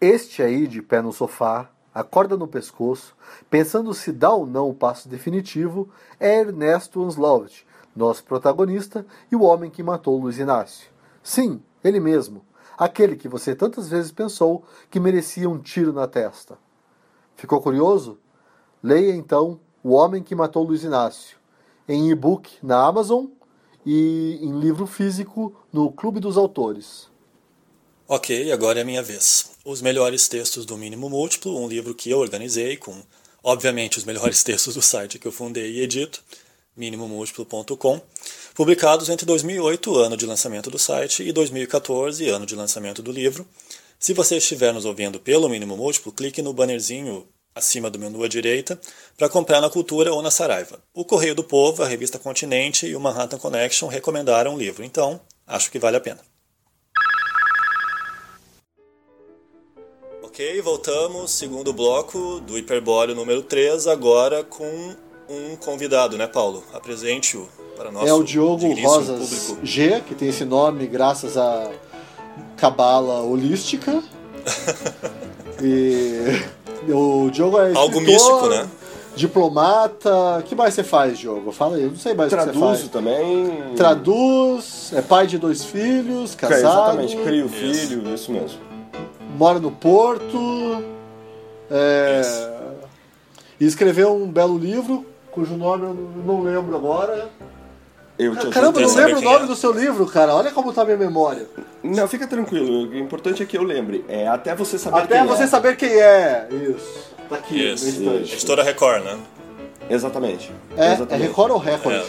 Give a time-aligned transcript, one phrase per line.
[0.00, 3.16] Este aí, de pé no sofá, a corda no pescoço,
[3.50, 5.88] pensando se dá ou não o passo definitivo,
[6.20, 7.66] é Ernesto Anslovet,
[7.96, 10.88] nosso protagonista e o homem que matou Luiz Inácio.
[11.20, 12.42] Sim, ele mesmo,
[12.78, 16.56] aquele que você tantas vezes pensou que merecia um tiro na testa.
[17.34, 18.18] Ficou curioso?
[18.80, 21.36] Leia então O Homem que Matou Luiz Inácio,
[21.88, 23.26] em e-book na Amazon
[23.84, 27.10] e em livro físico no Clube dos Autores.
[28.10, 29.50] Ok, agora é minha vez.
[29.62, 33.02] Os melhores textos do Mínimo Múltiplo, um livro que eu organizei com,
[33.44, 36.24] obviamente, os melhores textos do site que eu fundei e edito,
[36.74, 38.00] minimomúltiplo.com,
[38.54, 43.46] publicados entre 2008, ano de lançamento do site, e 2014, ano de lançamento do livro.
[43.98, 48.28] Se você estiver nos ouvindo pelo Mínimo Múltiplo, clique no bannerzinho acima do menu à
[48.28, 48.80] direita,
[49.18, 50.82] para comprar na Cultura ou na Saraiva.
[50.94, 55.20] O Correio do Povo, a revista Continente e o Manhattan Connection recomendaram o livro, então
[55.46, 56.27] acho que vale a pena.
[60.38, 64.94] Ok, voltamos, segundo bloco do Hiperbóleo número 3, agora com
[65.28, 66.62] um convidado, né, Paulo?
[66.72, 68.08] Apresente-o para nós.
[68.08, 69.66] É o Diogo Rosas público.
[69.66, 71.68] G, que tem esse nome graças à
[72.56, 74.00] cabala holística.
[75.60, 76.40] e
[76.88, 78.70] o Diogo é Algo místico, né?
[79.16, 80.38] Diplomata.
[80.38, 81.50] O que mais você faz, Diogo?
[81.50, 82.92] Fala aí, eu não sei mais Traduzo o que você faz.
[82.92, 83.74] também.
[83.74, 86.60] Traduz, é pai de dois filhos, É, casado.
[86.60, 88.67] exatamente, crio filho, isso mesmo.
[89.38, 90.82] Mora no Porto.
[91.70, 92.20] É,
[93.60, 95.94] e escreveu um belo livro, cujo nome eu
[96.26, 97.30] não lembro agora.
[98.18, 99.46] Eu te Caramba, eu não lembro o quem nome é.
[99.46, 100.34] do seu livro, cara.
[100.34, 101.46] Olha como tá a minha memória.
[101.84, 102.90] Não, fica tranquilo.
[102.90, 104.04] O importante é que eu lembre.
[104.08, 105.46] É até você saber Até quem você é.
[105.46, 106.48] saber quem é.
[106.50, 107.14] Isso.
[107.28, 107.86] Tá aqui, Isso.
[107.86, 108.34] Isso.
[108.34, 109.18] Editora Record, né?
[109.88, 110.50] Exatamente.
[110.76, 111.28] É, é Exatamente.
[111.28, 111.94] Record ou Record?
[111.94, 112.06] É.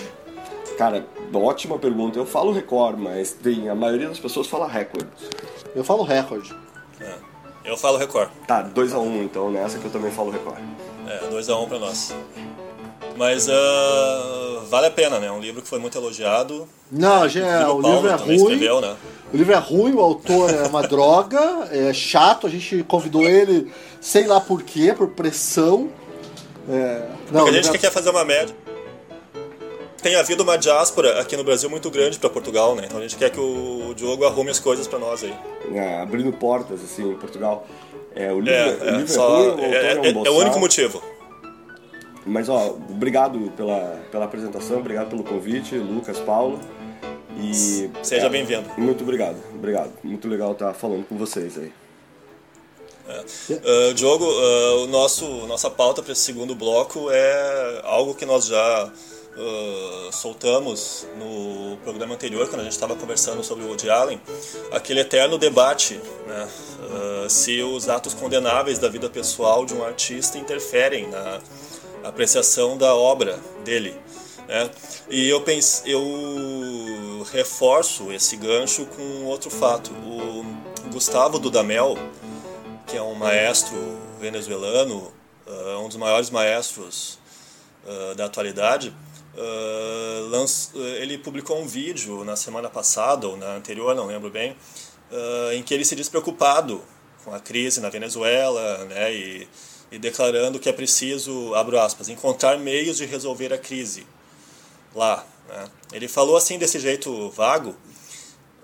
[0.80, 2.17] Cara, ótima pergunta.
[2.17, 5.05] Eu falo Record, mas tem, a maioria das pessoas fala Record.
[5.75, 6.49] Eu falo Record.
[7.02, 7.14] É.
[7.66, 8.30] Eu falo Record.
[8.47, 10.58] Tá, 2x1 um, então, nessa que eu também falo Record.
[11.08, 12.14] É, 2x1 pra nós.
[13.16, 15.27] Mas ah, vale a pena, né?
[15.27, 16.67] É um livro que foi muito elogiado.
[16.92, 18.36] Não, já, Inclusive, o Paulo livro é ruim.
[18.36, 18.95] escreveu, né?
[19.33, 23.71] O livro é ruim, o autor é uma droga, é chato, a gente convidou ele,
[23.99, 25.89] sei lá por quê, por pressão.
[26.70, 28.55] É, não, Porque a o gente livro que quer fazer uma média.
[30.02, 32.83] Tem havido uma diáspora aqui no Brasil muito grande pra Portugal, né?
[32.86, 35.33] Então a gente quer que o Diogo arrume as coisas pra nós aí.
[35.73, 37.67] É, abrindo portas, assim, em Portugal.
[38.15, 40.27] É, o livro É, o é, livro só, ruim, o autor é, é, um é-
[40.27, 41.02] é o único motivo.
[42.26, 46.60] Mas, ó, obrigado pela, pela apresentação, obrigado pelo convite, Lucas, Paulo.
[47.37, 47.89] E.
[48.04, 48.70] Seja é, bem-vindo.
[48.77, 49.92] Muito obrigado, obrigado.
[50.04, 51.71] Muito legal estar falando com vocês aí.
[53.10, 58.45] Uh, Diogo, uh, o nosso, nossa pauta para esse segundo bloco é algo que nós
[58.45, 58.92] já
[59.38, 64.22] uh, soltamos no programa anterior, quando a gente estava conversando sobre o Woody Allen,
[64.72, 66.48] aquele eterno debate né,
[67.26, 71.40] uh, se os atos condenáveis da vida pessoal de um artista interferem na
[72.04, 73.95] apreciação da obra dele.
[74.48, 74.70] Né?
[75.10, 79.92] E eu, pense, eu reforço esse gancho com outro fato.
[79.92, 80.44] O
[80.92, 81.98] Gustavo Dudamel,
[82.88, 83.78] que é um maestro
[84.20, 85.11] venezuelano,
[85.46, 87.20] uh, um dos maiores maestros
[87.86, 88.94] uh, da atualidade,
[89.39, 94.55] uh, lanç, ele publicou um vídeo na semana passada, ou na anterior, não lembro bem,
[95.54, 96.83] em que ele se diz preocupado
[97.23, 99.48] com a crise na Venezuela né, e,
[99.92, 104.05] e declarando que é preciso, abro aspas, encontrar meios de resolver a crise
[104.94, 105.26] lá.
[105.48, 105.66] Né.
[105.94, 107.76] Ele falou assim desse jeito vago,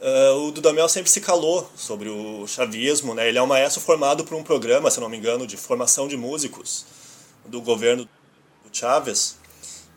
[0.05, 3.27] Uh, o Dudamel sempre se calou sobre o chavismo, né?
[3.27, 6.17] Ele é um maestro formado por um programa, se não me engano, de formação de
[6.17, 6.85] músicos
[7.45, 9.37] do governo do Chávez.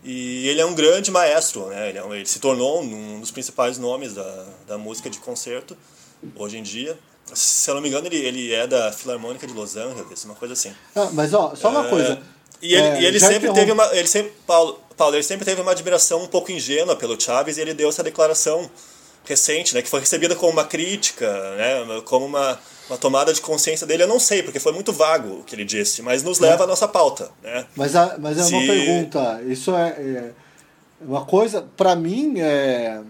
[0.04, 1.88] E ele é um grande maestro, né?
[1.88, 5.76] Ele, é um, ele se tornou um dos principais nomes da, da música de concerto
[6.36, 6.98] hoje em dia.
[7.34, 10.54] Se eu não me engano, ele, ele é da Filarmônica de Los Angeles, uma coisa
[10.54, 10.72] assim.
[10.94, 12.22] Ah, mas ó, só uma É, coisa.
[12.62, 13.84] E ele, É, e ele sempre teve uma.
[13.94, 17.60] Ele sempre, Paulo, Paulo, ele sempre teve uma admiração um pouco ingênua pelo Chávez e
[17.60, 18.70] ele deu essa declaração
[19.28, 22.58] recente, né, que foi recebida como uma crítica, né, como uma,
[22.88, 24.04] uma tomada de consciência dele.
[24.04, 26.66] Eu não sei, porque foi muito vago o que ele disse, mas nos leva à
[26.66, 27.30] nossa pauta.
[27.42, 27.66] Né?
[27.76, 29.42] Mas, a, mas é uma Se- pergunta.
[29.46, 30.30] Isso é, é
[31.00, 33.00] uma coisa, pra mim, é.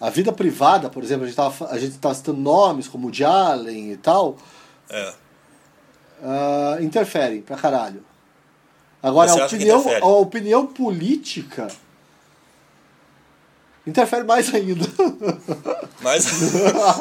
[0.00, 3.10] A vida privada, por exemplo, a gente tava, a gente tá citando nomes como o
[3.10, 4.36] de Allen e tal,
[4.90, 5.12] É.
[6.22, 8.04] ah, interferem pra caralho.
[9.02, 11.68] Agora, a opinião, a opinião política
[13.86, 14.84] interfere mais ainda.
[16.00, 16.26] Mas.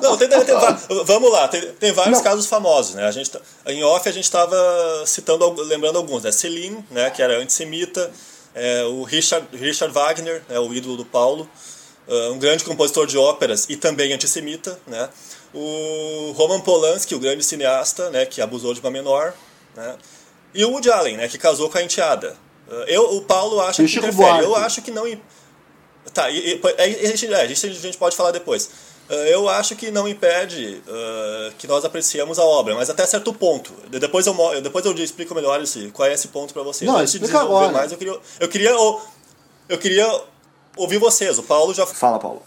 [0.01, 2.23] não, tem, tem- tem va- vamos lá, tem, tem vários Não.
[2.23, 3.05] casos famosos, né?
[3.05, 4.55] A gente, tá- em off a gente estava
[5.05, 6.31] citando, lembrando alguns, né?
[6.31, 8.11] Celine, né, que era antissemita,
[8.53, 11.47] é, o Richard, Richard Wagner, né, o ídolo do Paulo,
[12.07, 15.09] ah, um grande compositor de óperas e também antissemita, né?
[15.57, 19.33] o Roman Polanski, o grande cineasta, né, que abusou de uma menor,
[19.75, 19.95] né,
[20.53, 22.35] e o Woody Allen, né, que casou com a enteada.
[22.87, 24.27] Eu, o Paulo acha E que Chico interfere.
[24.29, 24.43] Buarque.
[24.45, 25.05] Eu acho que não.
[26.13, 28.69] Tá, e, e- é, a, gente, é, a gente- a gente pode falar depois.
[29.09, 33.31] Uh, Eu acho que não impede uh, que nós apreciemos a obra, mas até certo
[33.33, 33.71] ponto.
[33.89, 36.89] De- Depois eu, depois eu explico melhor esse, qual é esse ponto para vocês.
[36.89, 37.71] Não, Antes explica agora.
[37.71, 38.71] mais, eu queria, eu queria,
[39.69, 40.21] eu queria
[40.75, 41.37] ouvir vocês.
[41.37, 42.41] O Paulo já Fala, Paulo.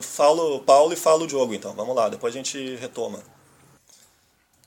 [0.00, 1.72] fala o Paulo e fala o Diogo, então.
[1.74, 3.20] Vamos lá, depois a gente retoma.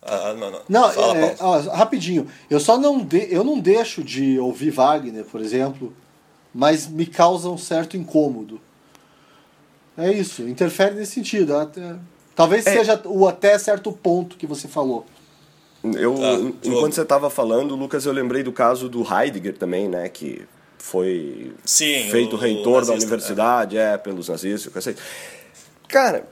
[0.01, 0.61] Ah, não, não.
[0.67, 2.29] Não, fala, é, ó, rapidinho.
[2.49, 5.93] Eu só não, de, eu não deixo de ouvir Wagner, por exemplo,
[6.53, 8.59] mas me causa um certo incômodo.
[9.97, 11.55] É isso, interfere nesse sentido.
[11.55, 11.95] Até-
[12.35, 12.73] talvez É.
[12.77, 15.05] seja o até certo ponto que você falou.
[15.83, 16.55] Eu, Tá, Diogo.
[16.63, 20.07] enquanto você estava falando, Lucas, eu lembrei do caso do Heidegger também, né?
[20.09, 20.43] Que
[20.77, 24.71] foi Sim, feito o- reitor o da nazista, universidade, é, pelos nazistas.
[24.71, 24.99] coisa assim.
[25.87, 26.25] Cara,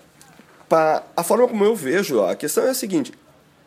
[0.69, 3.11] pa- a forma como eu vejo, a questão é a seguinte.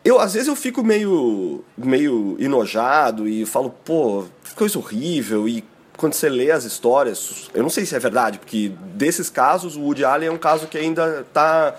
[0.03, 5.47] Eu, às vezes eu fico meio, meio enojado e falo, pô, que coisa horrível.
[5.47, 5.63] E
[5.97, 9.81] quando você lê as histórias, eu não sei se é verdade, porque desses casos, o
[9.81, 11.75] Woody Allen é um caso que ainda está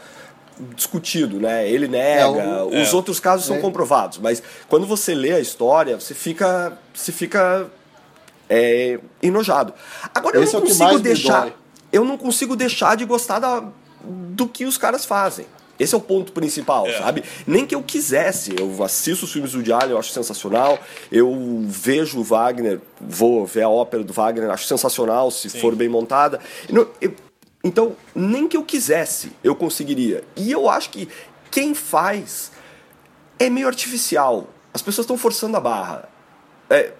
[0.74, 1.68] discutido, né?
[1.68, 2.96] Ele nega, É, o- os é.
[2.96, 3.60] outros casos são É.
[3.60, 7.66] comprovados, mas quando você lê a história, você fica, você fica
[8.48, 9.74] é, enojado.
[10.14, 11.48] Agora eu Esse é não que consigo deixar,
[11.92, 13.64] eu não consigo deixar de gostar da-
[14.04, 15.46] do que os caras fazem.
[15.78, 16.98] Esse é o ponto principal, É.
[16.98, 17.22] sabe?
[17.46, 18.54] Nem que eu quisesse.
[18.58, 20.78] Eu assisto os filmes do Allen, eu acho sensacional.
[21.10, 21.34] Eu
[21.66, 25.60] vejo o Wagner, vou ver a ópera do Wagner, acho sensacional se Sim.
[25.60, 26.40] for bem montada.
[26.70, 27.14] Não- eu-
[27.62, 30.22] então, nem que eu quisesse, eu conseguiria.
[30.36, 31.08] E eu acho que
[31.50, 32.52] quem faz
[33.38, 34.48] é meio artificial.
[34.72, 36.08] As pessoas estão forçando a barra.
[36.70, 36.92] É,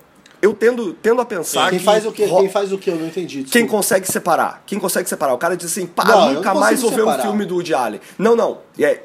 [0.47, 2.27] eu tendo, tendo a pensar Quem que faz o quê?
[2.27, 2.91] Quem faz o quê?
[2.91, 3.39] Eu não entendi.
[3.39, 3.69] quem desculpa.
[3.69, 4.63] consegue separar?
[4.65, 5.35] Quem consegue separar?
[5.35, 8.01] O cara diz assim, pá, Não, nunca mais vou ver um filme do Woody Allen.
[8.19, 8.59] Não, não.
[8.79, 9.01] É,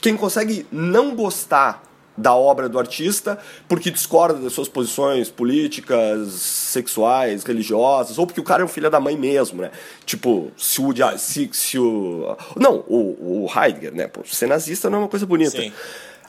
[0.00, 1.82] quem consegue não gostar
[2.16, 8.44] da obra do artista porque discorda das suas posições políticas, sexuais, religiosas, ou porque o
[8.44, 9.72] cara é um filho da mãe mesmo, né?
[10.06, 12.36] Tipo, se o Woody Allen, se, se o...
[12.56, 14.06] Não, o, o Heidegger, né?
[14.06, 15.60] Pô, ser nazista não é uma coisa bonita.
[15.60, 15.72] Sim.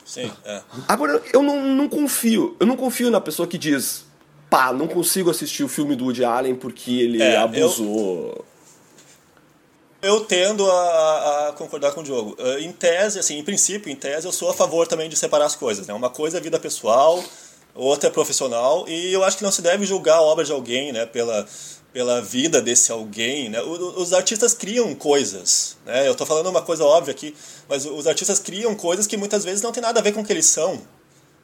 [0.04, 0.62] Sim, é.
[0.88, 2.56] Agora, eu não, não confio.
[2.60, 4.06] Eu não confio na pessoa que diz,
[4.50, 8.46] pá, não consigo assistir o filme do Woody Allen porque ele É, eu- abusou.
[10.02, 12.36] Eu tendo a, a concordar com o Diogo.
[12.38, 15.46] Eh, Em tese, assim, em princípio, em tese, eu sou a favor também de separar
[15.46, 15.88] as coisas.
[15.88, 15.94] Né?
[15.96, 17.24] Uma coisa é vida pessoal,
[17.74, 20.92] outra é profissional, e eu acho que não se deve julgar a obra de alguém
[20.94, 21.48] né, pela,
[21.92, 23.50] pela vida desse alguém.
[23.50, 23.60] Né?
[23.64, 25.76] Os artistas criam coisas.
[25.88, 26.08] Né?
[26.08, 27.36] Eu estou falando uma coisa óbvia aqui,
[27.68, 30.26] mas os artistas criam coisas que muitas vezes não tem nada a ver com o
[30.26, 30.80] que eles são.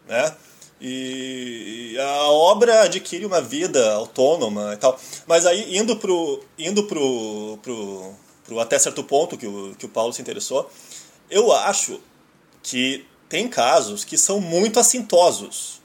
[0.07, 0.35] Né?
[0.83, 4.99] E a obra adquire uma vida autônoma e tal.
[5.27, 8.13] Mas aí, indo pro, indo pro, pro,
[8.43, 10.69] pro até certo ponto que o, que o Paulo se interessou,
[11.29, 11.99] eu acho
[12.63, 15.79] que tem casos que são muito assintosos.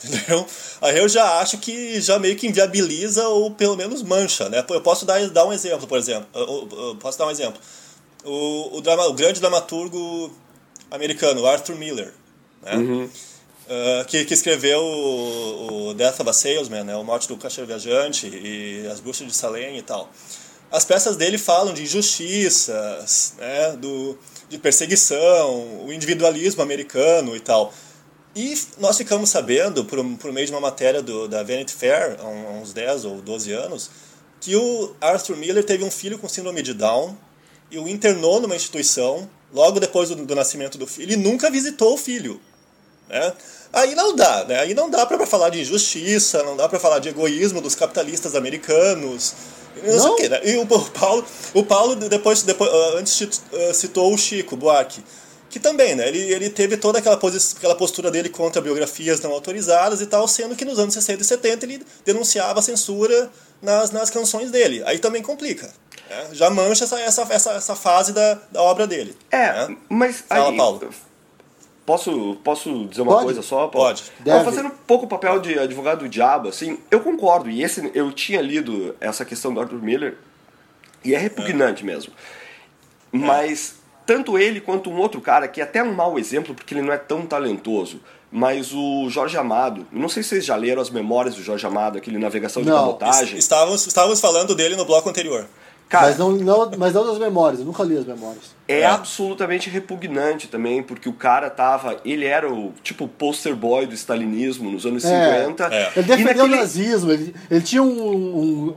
[0.02, 0.46] Entendeu?
[0.80, 4.64] Aí eu já acho que já meio que inviabiliza ou pelo menos mancha, né?
[4.70, 6.26] Eu posso dar, dar um exemplo, por exemplo.
[6.34, 7.60] Eu- eu- posso dar um exemplo.
[8.24, 10.34] O, o, drama, o grande dramaturgo
[10.90, 12.14] americano, Arthur Miller,
[12.62, 12.72] né?
[13.70, 17.68] Uh, que, que escreveu o, o Death of a Salesman, né, o Morte do Caixeiro
[17.68, 20.10] Viajante e As Bruxas de Salem e tal.
[20.72, 24.18] As peças dele falam de injustiças, né, do,
[24.48, 27.72] de perseguição, o individualismo americano e tal.
[28.34, 32.26] E nós ficamos sabendo, por, por meio de uma matéria do, da Vanity Fair, há
[32.26, 33.88] uns 10 ou 12 anos,
[34.40, 37.16] que o Arthur Miller teve um filho com síndrome de Down
[37.70, 41.94] e o internou numa instituição logo depois do, do nascimento do filho e nunca visitou
[41.94, 42.40] o filho.
[43.08, 43.32] Né?
[43.72, 44.58] Aí não dá, né?
[44.60, 48.34] Aí não dá para falar de injustiça, não dá para falar de egoísmo dos capitalistas
[48.34, 49.34] americanos,
[49.76, 50.12] não, sei Não?
[50.12, 50.40] o quê, né?
[50.44, 51.24] E o, Paulo,
[51.54, 55.02] o Paulo depois, depois ah, antes ah, citou o Chico Buarque,
[55.48, 56.08] que também, né?
[56.08, 60.26] Ele, ele teve toda aquela, posi- aquela postura dele contra biografias não autorizadas e tal,
[60.26, 63.30] sendo que nos anos 60 e 70 ele denunciava a censura
[63.62, 64.82] nas, nas canções dele.
[64.84, 65.72] Aí também complica.
[66.08, 66.28] né?
[66.32, 69.16] Já mancha essa, essa, essa, essa fase da, da obra dele.
[69.30, 69.76] É, né?
[69.88, 70.90] mas Fala, aí, Paulo.
[71.90, 73.24] Posso, posso dizer uma Pode.
[73.24, 73.66] coisa só?
[73.66, 74.04] Pode.
[74.20, 74.44] Deve.
[74.44, 77.50] Fazendo um pouco o papel de advogado do diabo, assim, eu concordo.
[77.50, 80.16] E esse, eu tinha lido essa questão do Arthur Miller
[81.04, 82.12] e é repugnante mesmo.
[83.10, 83.74] Mas
[84.06, 86.92] tanto ele quanto um outro cara, que é até um mau exemplo porque ele não
[86.92, 91.34] é tão talentoso, mas o Jorge Amado, não sei se vocês já leram as memórias
[91.34, 92.76] do Jorge Amado, aquele Navegação de Não.
[92.76, 93.36] Cabotagem.
[93.36, 95.44] Estávamos, estávamos falando dele no bloco anterior.
[95.90, 98.54] Cara, mas, não, não, mas não das memórias, eu nunca li as memórias.
[98.68, 98.86] É, É.
[98.86, 101.98] absolutamente repugnante também, porque o cara tava.
[102.04, 105.40] Ele era o tipo poster boy do stalinismo nos anos É.
[105.40, 105.64] 50.
[105.74, 105.92] É.
[105.96, 107.88] Ele defendeu naquele- o nazismo, ele, ele tinha um,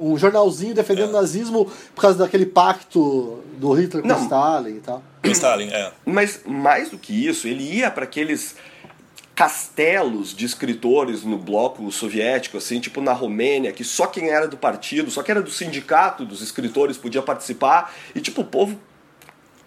[0.02, 4.22] um, um jornalzinho defendendo o nazismo por causa daquele pacto do Hitler com Não.
[4.24, 5.04] Stalin e tal.
[5.24, 5.92] O Stalin, é.
[6.06, 8.56] Mas mais do que isso, ele ia para aqueles
[9.36, 14.58] castelos de escritores no bloco soviético, assim, tipo na Romênia, que só quem era do
[14.58, 18.80] partido, só quem era do sindicato dos escritores podia participar, e tipo, o povo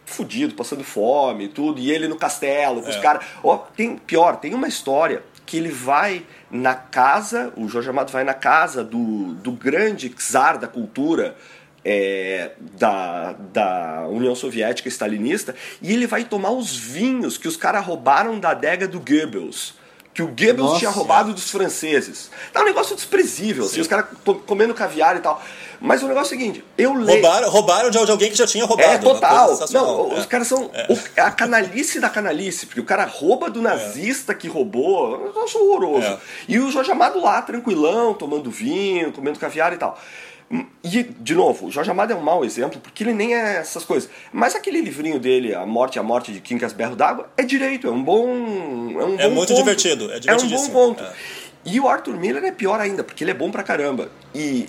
[0.05, 3.01] fudido, passando fome e tudo, e ele no castelo, com os É.
[3.01, 3.27] caras.
[3.43, 8.25] Ó, tem pior, tem uma história que ele vai na casa, o Jorge Amado vai
[8.25, 11.37] na casa do, do grande czar da cultura
[11.89, 17.87] é, da, da União Soviética stalinista e ele vai tomar os vinhos que os caras
[17.87, 19.75] roubaram da adega do Goebbels.
[20.13, 20.79] Que o Goebbels Nossa.
[20.79, 22.31] tinha roubado dos franceses.
[22.51, 24.07] Tá um negócio desprezível, assim, os caras
[24.47, 25.41] comendo caviar e tal.
[25.79, 27.21] Mas o negócio é o seguinte, eu leio.
[27.23, 28.89] Roubaram, roubaram de alguém que já tinha roubado.
[28.95, 29.59] É coisa total.
[29.73, 30.21] Não, É.
[30.21, 34.35] os caras são o- é a canalice da canalice, porque o cara rouba do nazista
[34.35, 36.07] que roubou, eu acho horroroso.
[36.07, 36.19] É.
[36.49, 40.01] E o Jorge Amado lá, tranquilão, tomando vinho, comendo caviar e tal.
[40.85, 43.85] E, de novo, o Jorge Amado é um mau exemplo, porque ele nem é essas
[43.85, 44.09] coisas.
[44.33, 47.89] Mas aquele livrinho dele, A Morte e a Morte de Quincas Berro d'Água, é direito,
[47.89, 48.29] é um bom.
[48.29, 49.59] É, um É bom muito ponto.
[49.59, 51.03] divertido, é É um bom ponto.
[51.03, 51.13] É.
[51.65, 54.09] E o Arthur Miller é pior ainda, porque ele é bom pra caramba.
[54.33, 54.69] E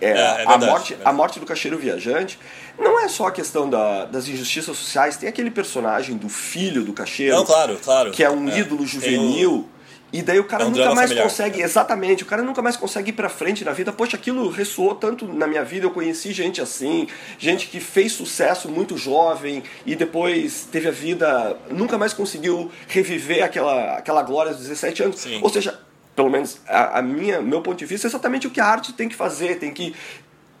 [0.00, 1.10] é, É, é a, verdade, morte, verdade.
[1.10, 2.38] a morte do caixeiro viajante
[2.78, 6.92] não é só a questão da- das injustiças sociais, tem aquele personagem do filho do
[6.92, 8.10] caixeiro, Não, claro, claro.
[8.12, 8.58] que é um É.
[8.60, 9.68] ídolo juvenil.
[10.12, 13.12] E daí o cara É nunca mais consegue, exatamente, o cara nunca mais consegue ir
[13.14, 13.92] pra frente na vida.
[13.92, 18.68] Poxa, aquilo ressoou tanto na minha vida, eu conheci gente assim, gente que fez sucesso
[18.68, 24.62] muito jovem e depois teve a vida, nunca mais conseguiu reviver aquela, aquela glória dos
[24.62, 25.20] 17 anos.
[25.20, 25.40] Sim.
[25.42, 25.80] Ou seja,
[26.14, 28.92] pelo menos a, a minha, meu ponto de vista é exatamente o que a arte
[28.92, 29.94] tem que fazer, tem que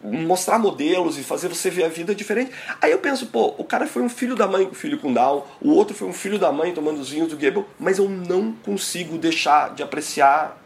[0.02, 2.50] mostrar modelos e fazer você ver a vida diferente.
[2.80, 5.12] Aí eu penso, pô, o cara foi um filho da mãe com o filho com
[5.12, 8.08] Down, o outro foi um filho da mãe tomando os vinhos do Goebbels, mas eu
[8.08, 10.60] não consigo deixar de apreciar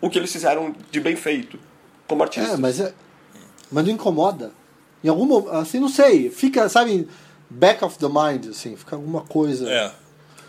[0.00, 1.58] o que eles fizeram de bem feito
[2.06, 2.54] como artista.
[2.54, 2.94] É, mas, é,
[3.70, 4.52] mas não incomoda.
[5.02, 7.08] Em algum assim, não sei, fica, sabe,
[7.48, 9.70] back of the mind, assim, fica alguma coisa.
[9.70, 9.90] É.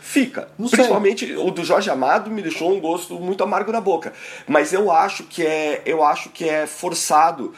[0.01, 0.49] Fica.
[0.57, 0.77] Não sei.
[0.77, 4.11] Principalmente o do Jorge Amado me deixou um gosto muito amargo na boca.
[4.47, 7.53] Mas eu acho que é, eu acho que é forçado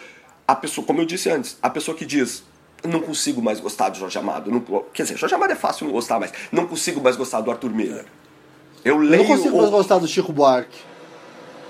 [0.54, 2.44] a pessoa, como eu disse antes, a pessoa que diz
[2.84, 4.50] não consigo mais gostar do Jorge Amado.
[4.52, 4.60] Não,
[4.94, 7.70] quer dizer, Jorge Amado é fácil não gostar, mas não consigo mais gostar do Arthur
[7.72, 8.06] Miller.
[8.84, 9.24] Eu Eu leio.
[9.24, 10.78] não consigo o- mais gostar do Chico Buarque.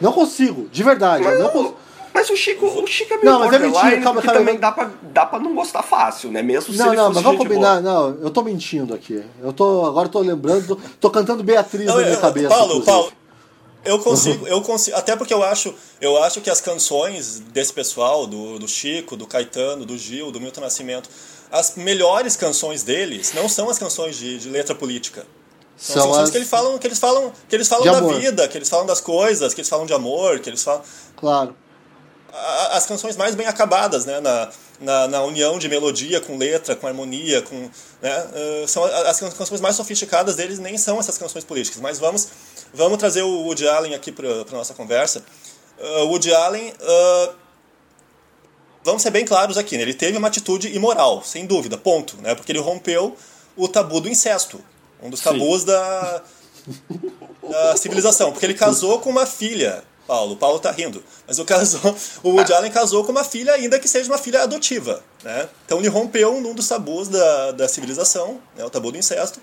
[0.02, 1.24] Não consigo, de verdade.
[1.24, 1.74] Mas, não o- cons-
[2.14, 4.56] mas o Chico, o Chico é meio Não, mas é mentira, calma, porque calma, também
[4.56, 6.42] eu- dá pra, dá pra não gostar fácil, né?
[6.42, 7.82] Mesmo se Não, ele não, fosse mas vamos combinar.
[7.82, 7.94] boa.
[8.12, 9.24] Não, eu tô mentindo aqui.
[9.42, 12.50] Eu tô, agora eu tô lembrando, tô, tô cantando Beatriz Não, na minha eu- cabeça.
[12.50, 12.86] Paulo, inclusive.
[12.88, 13.14] Paulo,
[13.86, 18.26] eu consigo, eu consigo, até porque eu acho, eu acho que as canções desse pessoal,
[18.26, 21.10] do, do Chico, do Caetano, do Gil, do Milton Nascimento,
[21.52, 25.26] as melhores canções deles não são as canções de, de letra política.
[25.76, 28.20] São, São canções as- que eles falam, que eles falam, que eles falam da amor.
[28.20, 30.82] vida, que eles falam das coisas, que eles falam de amor, que eles falam
[31.18, 31.56] Claro.
[32.32, 34.20] a- as canções mais bem acabadas, né?
[34.20, 34.50] Na,
[34.80, 37.56] na, na união de melodia com letra, com harmonia, com,
[38.02, 38.28] né?
[38.34, 41.80] eh, são as can- canções mais sofisticadas deles nem são essas canções políticas.
[41.80, 42.28] Mas vamos,
[42.74, 45.24] vamos trazer o Woody Allen aqui para a nossa conversa.
[45.80, 47.34] O Woody Allen, ah,
[48.84, 49.84] vamos ser bem claros aqui, né?
[49.84, 52.36] ele teve uma atitude imoral, sem dúvida, ponto, né?
[52.36, 53.16] Porque ele rompeu
[53.56, 54.60] o tabu do incesto,
[55.02, 55.26] um dos Sim.
[55.26, 56.24] tabus da,
[57.50, 59.84] da civilização, porque ele casou com uma filha.
[60.06, 61.02] Paulo, Paulo tá rindo.
[61.26, 64.44] Mas o, casou, o Woody Allen casou com uma filha, ainda que seja uma filha
[64.44, 65.02] adotiva.
[65.24, 65.48] Né?
[65.66, 68.66] Então ele rompeu um dos tabus da, da civilização, né?
[68.66, 69.40] o tabu do incesto.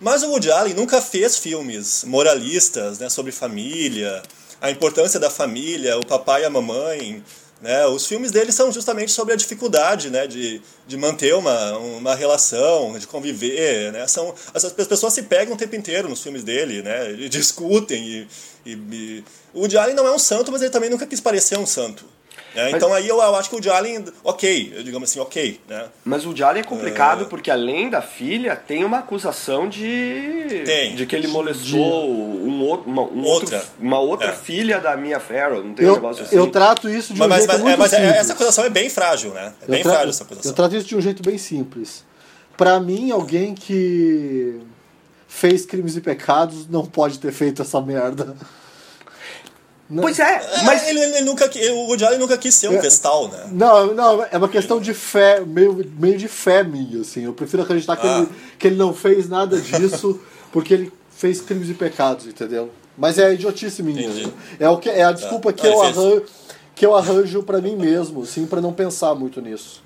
[0.00, 3.08] Mas o Woody Allen nunca fez filmes moralistas né?
[3.08, 4.22] sobre família,
[4.60, 7.22] a importância da família, o papai e a mamãe.
[7.60, 7.84] Né?
[7.86, 10.28] Os filmes dele são justamente sobre a dificuldade né?
[10.28, 13.92] de, de manter uma, uma relação, de conviver.
[13.92, 14.06] Né?
[14.06, 17.10] São, as, as pessoas se pegam o tempo inteiro nos filmes dele, né?
[17.12, 18.00] e discutem.
[18.00, 18.28] E,
[18.64, 19.24] e, e...
[19.52, 22.04] O Woody Allen não é um santo, mas ele também nunca quis parecer um santo.
[22.64, 22.70] Né?
[22.72, 25.60] Então aí eu, eu acho que o Allen, ok, eu digamos assim, ok.
[25.68, 25.86] Né?
[26.04, 30.94] Mas o Jalen é complicado porque além da filha tem uma acusação de Tem.
[30.94, 33.56] de que ele molestou um outro, uma, um Outra.
[33.58, 34.32] outro- uma outra É.
[34.32, 36.36] filha da Mia Farrow, não tem um Eu, negócio assim.
[36.36, 38.16] eu trato isso de um Mas, mas, jeito mas, é, muito mas é- simples.
[38.16, 39.52] essa acusação é bem frágil, né?
[39.62, 40.50] É bem eu, tra- frágil essa acusação.
[40.50, 42.04] eu trato isso de um jeito bem simples.
[42.56, 44.58] Pra mim, alguém que
[45.28, 48.34] fez crimes e pecados não pode ter feito essa merda.
[49.90, 52.74] Não- Pois é, Mas mas ele, ele nunca, o Woody Allen nunca quis ser um
[52.74, 52.80] É.
[52.80, 53.46] vestal, né?
[53.50, 57.24] Não, não, é uma questão de fé, meio, meio de fé minha, assim.
[57.24, 58.18] Eu prefiro acreditar que, Ah.
[58.18, 58.28] ele,
[58.58, 60.20] que ele não fez nada disso
[60.52, 62.70] porque ele fez crimes e pecados, entendeu?
[62.98, 64.02] Mas é idiotice minha.
[64.02, 64.30] Entendi.
[64.60, 66.22] É, o que, é a desculpa que, Ah, eu arranjo,
[66.74, 69.82] que eu arranjo pra mim mesmo, assim, pra não pensar muito nisso.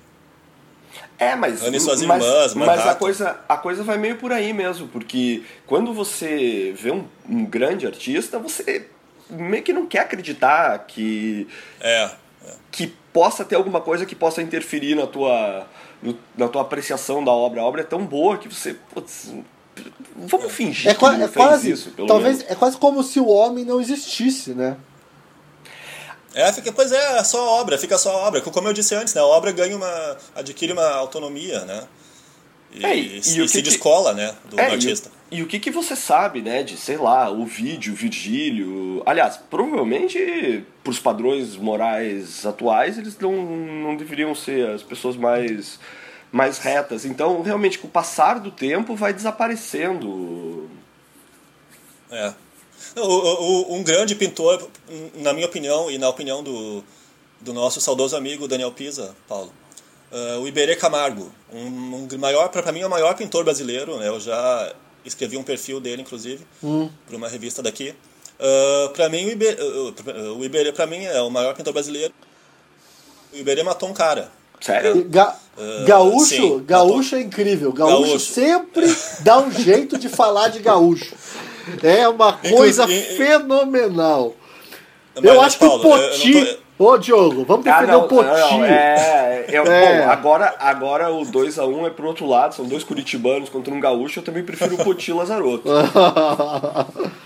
[1.17, 4.31] É, mas, Anne e suas mas, irmãs, mas a coisa, a coisa vai meio por
[4.33, 8.87] aí mesmo, porque quando você vê um, um grande artista, você
[9.29, 11.47] meio que não quer acreditar que,
[11.79, 12.11] É.
[12.71, 15.67] que possa ter alguma coisa que possa interferir na tua,
[16.01, 17.61] no- na tua apreciação da obra.
[17.61, 18.75] A obra é tão boa que você.
[18.93, 19.33] Putz,
[20.15, 22.51] vamos fingir É, que é fez quase, isso, pelo talvez, menos.
[22.51, 24.77] é quase como se o homem não existisse, né?
[26.35, 28.41] É, fica, pois é, é só a obra, fica só a obra.
[28.41, 30.17] Como eu disse antes, né, a obra ganha uma.
[30.35, 31.83] adquire uma autonomia, né?
[32.75, 35.11] E, É, e- e e se, o que descola, né, do, É, do artista.
[35.31, 39.01] E, o que, que você sabe, né, de, sei lá, o vídeo, Virgílio.
[39.05, 45.79] Aliás, provavelmente, pros padrões morais atuais, eles não, não deveriam ser as pessoas mais,
[46.31, 47.03] mais retas.
[47.05, 50.69] Então, realmente, com o passar do tempo, vai desaparecendo.
[52.11, 52.33] É.
[53.69, 54.69] Um grande pintor,
[55.15, 56.83] na minha opinião e na opinião do,
[57.41, 59.51] do nosso saudoso amigo Daniel Pisa, Paulo,
[60.13, 64.07] ah, o Iberê Camargo, um, um maior, para mim é o maior pintor brasileiro, né?
[64.07, 66.45] eu já escrevi um perfil dele, inclusive,
[67.07, 67.93] para uma revista daqui.
[68.93, 69.57] para mim, o Iberê,
[70.37, 72.13] o Iberê para mim é o maior pintor brasileiro.
[73.33, 74.31] O Iberê matou um cara.
[74.61, 75.03] Sério?
[75.09, 77.71] Ga- Ah, gaúcho, sim, gaúcho é incrível.
[77.73, 78.19] Gaúcho, Gaúcho.
[78.19, 78.85] sempre
[79.21, 81.13] dá um jeito de falar de gaúcho.
[81.83, 84.35] É uma coisa Inclusive- fenomenal.
[85.15, 86.59] Mas, eu acho que o Paulo, eu- eu não Poti.
[86.79, 88.25] Ô, Diogo, vamos Ah, defender não, o Poti.
[88.29, 90.01] não, é, eu- É.
[90.05, 94.19] Bom, agora, agora o 2x1 é pro outro lado, são dois curitibanos contra um gaúcho,
[94.19, 95.69] eu também prefiro o Poti Lazaroto.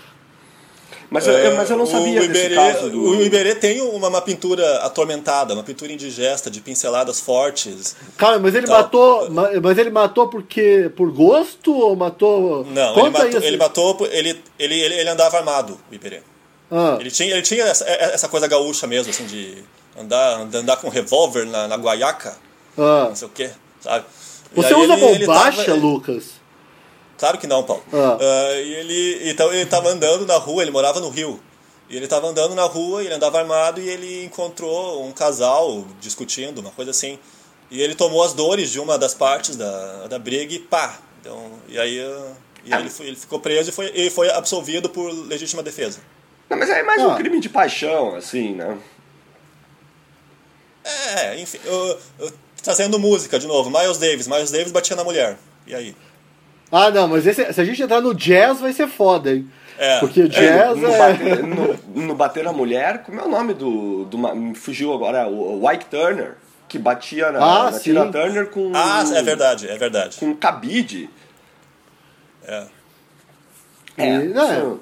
[1.10, 3.00] Mas, eu, eu- mas eu não sabia É, o desse Iberê, caso do...
[3.02, 7.96] O Iberê tem uma, uma pintura atormentada, uma pintura indigesta, de pinceladas fortes.
[8.18, 9.30] Cara, mas ele Então- matou.
[9.30, 10.90] ma- Mas ele matou porque.
[10.94, 12.66] por gosto ou matou.
[12.66, 16.20] Não, ele Conta matou, ele matou, ele, ele, ele, ele andava armado, o Iberê.
[16.70, 19.62] Ah, Ele tinha, ele tinha essa, essa coisa gaúcha mesmo, assim, de
[19.98, 22.36] andar, andar com revólver na, na guaiaca,
[22.76, 23.06] ah.
[23.08, 24.04] não sei o quê, sabe?
[24.54, 26.32] Você usa ele- ele bombacha, tava- Lucas?
[27.18, 27.82] Claro que não, Paulo.
[27.92, 28.16] Ah.
[28.20, 31.40] Ah, e ele, então ele estava andando na rua, ele morava no Rio.
[31.90, 36.58] E ele estava andando na rua, ele andava armado e ele encontrou um casal discutindo,
[36.60, 37.18] uma coisa assim.
[37.70, 40.98] E ele tomou as dores de uma das partes da, da briga e pá.
[41.20, 41.96] Então, e aí,
[42.64, 45.98] e aí ele, foi- ele ficou preso e foi, e foi absolvido por legítima defesa.
[46.48, 47.16] Não, mas é mais um Ah.
[47.16, 48.78] crime de paixão, assim, né?
[50.84, 52.32] É, enfim, eu- eu-
[52.62, 54.26] trazendo música de novo, Miles Davis.
[54.26, 55.36] Miles Davis batia na mulher.
[55.66, 55.94] E aí?
[56.72, 59.50] Ah, não, mas esse- se a gente entrar no jazz vai ser foda, hein?
[59.78, 60.00] É.
[60.00, 60.98] Porque o jazz no, é.
[60.98, 64.04] bater, no, no bater na mulher, como é o nome do.
[64.06, 66.36] do me fugiu agora, o o Ike Turner,
[66.68, 67.78] que batia na, Ah, na.
[67.78, 68.72] Tina Turner com.
[68.74, 70.16] Ah, é verdade, é verdade.
[70.18, 71.08] Com cabide.
[72.44, 72.66] É.
[73.96, 74.80] É, né, isso-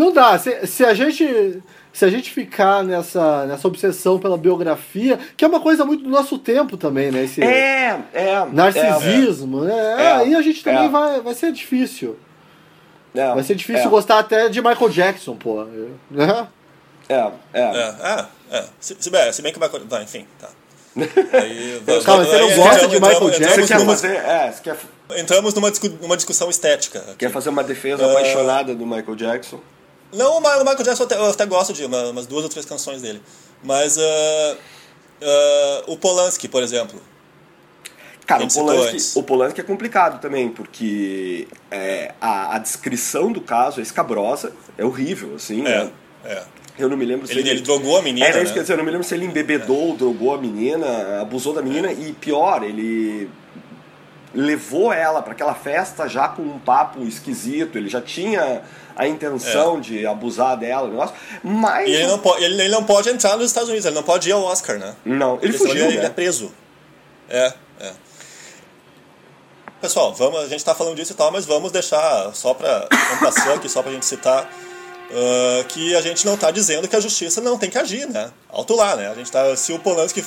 [0.00, 0.38] Não dá.
[0.38, 1.62] Se, se a gente.
[1.92, 6.08] Se a gente ficar nessa, nessa obsessão pela biografia, que é uma coisa muito do
[6.08, 7.24] nosso tempo também, né?
[7.24, 8.44] Esse é, é.
[8.52, 9.74] narcisismo, né?
[9.98, 10.88] É, aí a gente também é.
[10.88, 12.16] vai, vai ser difícil.
[13.12, 15.64] é, Vai ser difícil é, gostar até de Michael Jackson, pô.
[16.10, 16.46] Né?
[17.08, 17.60] É, é.
[17.60, 18.26] É, é,
[18.58, 18.64] é.
[18.78, 19.68] Se, se, bem, se bem que vai.
[19.68, 20.48] vai enfim, tá.
[20.96, 23.44] Aí, Calma, você não aí gosta entramos- de Michael Jackson?
[23.44, 24.76] Você Entramos quer numa, fazer, é, você quer,
[25.20, 27.00] entramos numa, discu- numa discussão estética.
[27.00, 27.16] aqui.
[27.18, 28.12] quer fazer uma defesa Ah.
[28.12, 29.60] apaixonada do Michael Jackson?
[30.12, 32.66] Não, o Michael Jackson eu até, eu até gosto de uma- umas duas ou três
[32.66, 33.22] canções dele.
[33.62, 34.56] Mas ah,
[35.22, 37.00] ah, o Polanski, por exemplo.
[38.26, 43.80] Cara, o Polanski, o Polanski é complicado também, porque é, a, a descrição do caso
[43.80, 45.90] é escabrosa, é horrível, assim, É, né?
[46.24, 46.42] é.
[46.78, 48.24] Eu não me lembro se Ele, ele drogou a menina.
[48.26, 48.52] Era isso né?
[48.54, 51.60] que eu dizer, eu não me lembro se ele embebedou, drogou a menina, abusou da
[51.60, 53.28] menina e pior, ele
[54.32, 58.62] levou ela para aquela festa já com um papo esquisito, ele já tinha
[59.00, 62.84] a intenção de abusar dela, o negócio, mas E ele não, pode, ele, ele não
[62.84, 64.94] pode entrar nos Estados Unidos, ele não pode ir ao Oscar, né?
[65.04, 66.10] não, ele senão fugiu, ele, ele é né?
[66.10, 66.52] preso.
[67.28, 67.92] É, é.
[69.80, 73.20] Pessoal, vamos, a gente tá falando disso e tal, mas vamos deixar só pra vamos
[73.20, 74.50] passar aqui, só pra gente citar
[75.12, 78.30] ah, que a gente não tá dizendo que a justiça não tem que agir, né?
[78.48, 79.08] Alto lá, né?
[79.08, 80.24] A gente tá, se o Polanski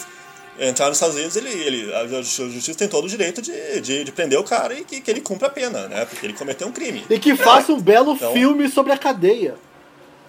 [0.59, 4.11] entrar nos Estados Unidos, ele, ele, a justiça tem todo o direito de, de, de
[4.11, 6.05] prender o cara e que, que ele cumpra a pena, né?
[6.05, 7.03] Porque ele cometeu um crime.
[7.09, 9.55] E que faça um belo Então- filme sobre a cadeia.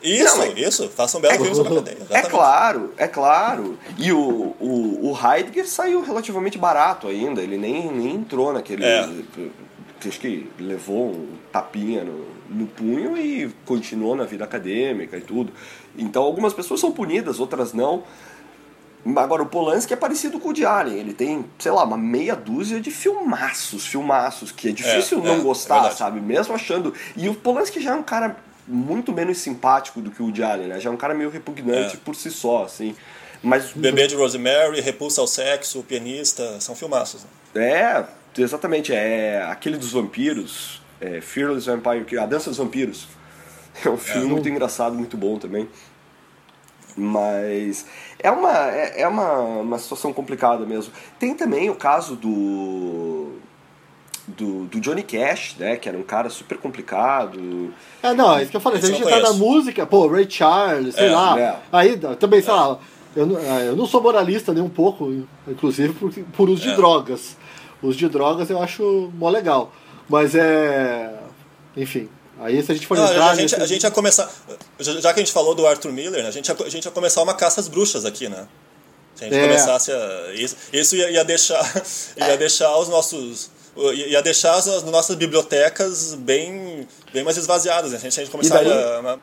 [0.02, 1.94] Isso, Não, isso, faça um belo filme sobre a cadeia.
[1.94, 2.30] É exatamente.
[2.30, 3.78] claro, é claro.
[3.96, 8.84] E o, o, o Heidegger saiu relativamente barato ainda, ele nem, nem entrou naquele.
[8.84, 9.08] É.
[10.06, 15.50] Acho que levou um tapinha no, no punho e continuou na vida acadêmica e tudo.
[15.96, 18.02] Então algumas pessoas são punidas, outras não.
[19.16, 20.98] Agora, o Polanski é parecido com o de Allen.
[20.98, 25.34] Ele tem, sei lá, uma meia dúzia de filmaços, filmaços, que é difícil É, não
[25.34, 26.20] é, gostar, é sabe?
[26.20, 26.94] Mesmo achando.
[27.16, 28.36] E o Polanski já é um cara
[28.66, 30.80] muito menos simpático do que o de Allen, né?
[30.80, 31.98] Já é um cara meio repugnante É.
[32.02, 32.96] por si só, assim.
[33.42, 33.72] Mas.
[33.72, 37.26] Bebê de Rosemary, Repulsa ao Sexo, O Pianista, são filmaços.
[37.54, 37.62] Né?
[37.62, 38.04] É,
[38.38, 38.92] exatamente.
[38.92, 40.82] É aquele dos vampiros.
[41.00, 43.06] É Fearless Vampire, A Dança dos Vampiros.
[43.84, 45.68] É um filme é, muito engraçado, muito bom também.
[46.96, 47.86] Mas
[48.18, 50.92] é uma, é, é uma, uma situação complicada mesmo.
[51.18, 53.32] Tem também o caso do,
[54.28, 55.76] do, do Johnny Cash, né?
[55.76, 57.72] Que era um cara super complicado.
[58.02, 58.80] É, não, é isso que eu falei.
[58.80, 61.40] Se a gente tá na música, pô, Ray Charles, sei é, lá.
[61.40, 61.56] É.
[61.72, 62.78] Aí também, sei lá,
[63.16, 66.76] eu, é, eu não sou moralista nem um pouco, inclusive por, por uso de é.
[66.76, 67.36] drogas.
[67.82, 69.72] Os de drogas eu acho mó legal.
[70.08, 71.12] Mas é.
[71.76, 72.08] Enfim,
[72.40, 73.30] Aí se a gente for Não, entrar...
[73.30, 73.62] A gente, nesse...
[73.62, 74.30] a gente ia começar...
[74.78, 76.90] Já que a gente falou do Arthur Miller, né, a, gente ia, a gente ia
[76.90, 78.46] começar uma caça às bruxas aqui, né?
[79.14, 79.42] Se a gente é.
[79.42, 80.32] começasse a...
[80.34, 81.62] Isso, isso ia, ia deixar,
[82.16, 83.50] ia deixar os nossos...
[83.76, 87.98] Ia deixar as, as nossas bibliotecas bem, bem mais esvaziadas, né?
[87.98, 89.18] Se a gente começar a,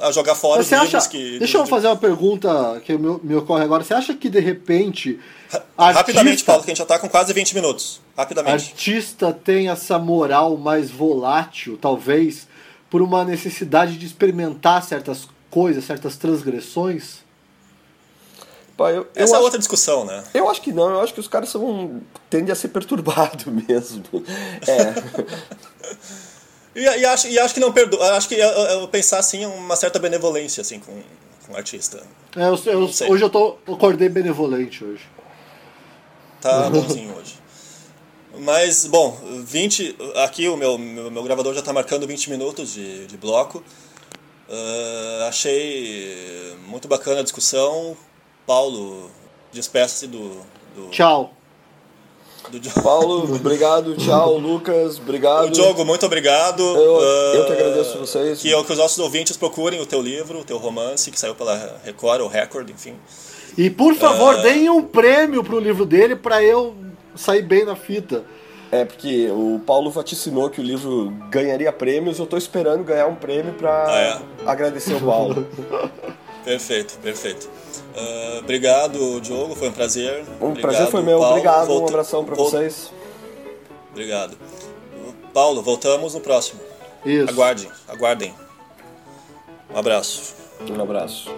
[0.00, 1.08] a, jogar fora Mas os livros acha...
[1.10, 1.38] que...
[1.38, 3.84] Deixa eu fazer uma pergunta que me, me ocorre agora.
[3.84, 5.20] Você acha que, de repente...
[5.78, 6.46] Rapidamente, artista...
[6.46, 8.00] Paulo, que a gente já está com quase 20 minutos.
[8.16, 8.70] Rapidamente.
[8.70, 12.46] Artista tem essa moral mais volátil, talvez,
[12.88, 17.22] por uma necessidade de experimentar certas coisas, certas transgressões?
[18.76, 20.24] Pô, eu, eu Essa é outra discussão, né?
[20.32, 22.00] Eu acho que não, eu acho que os caras são.
[22.30, 24.02] tendem a ser perturbados mesmo.
[24.66, 24.94] É.
[26.74, 28.16] e, e, acho, e acho que não perdoa.
[28.16, 31.00] Acho que eu, eu pensar assim uma certa benevolência assim, com,
[31.46, 32.02] com o artista.
[32.34, 35.06] É, eu, eu, hoje eu tô, acordei benevolente hoje.
[36.42, 37.34] Tá bonzinho hoje.
[38.40, 39.96] Mas, bom, 20.
[40.16, 43.62] Aqui o meu, meu, meu gravador já está marcando 20 minutos de, de bloco.
[44.48, 47.96] Uh, achei muito bacana a discussão.
[48.46, 49.10] Paulo,
[49.52, 50.40] despeça-se do,
[50.74, 50.88] do.
[50.90, 51.32] Tchau.
[52.50, 53.96] Do Paulo, obrigado.
[53.96, 55.46] Tchau, Lucas, obrigado.
[55.46, 56.60] O Diogo, muito obrigado.
[56.60, 58.40] Eu, uh, eu que agradeço vocês.
[58.40, 61.80] Que, que os nossos ouvintes procurem o teu livro, o teu romance, que saiu pela
[61.84, 62.96] Record, ou Record, enfim.
[63.56, 66.74] E por favor, uh, deem um prêmio pro livro dele para eu
[67.14, 68.24] sair bem na fita.
[68.70, 73.14] É, porque o Paulo vaticinou que o livro ganharia prêmios, eu tô esperando ganhar um
[73.14, 74.50] prêmio para ah, é?
[74.50, 75.46] agradecer o Paulo.
[76.42, 77.50] perfeito, perfeito.
[77.94, 80.24] Uh, obrigado, Diogo, foi um prazer.
[80.40, 81.36] Um obrigado, prazer foi meu, Paulo.
[81.36, 81.82] obrigado, Volta...
[81.82, 82.90] um abração para vocês.
[83.90, 84.38] Obrigado.
[85.34, 86.60] Paulo, voltamos no próximo.
[87.04, 87.28] Isso.
[87.28, 88.34] Aguardem, aguardem.
[89.74, 90.34] Um abraço.
[90.66, 91.30] Um abraço.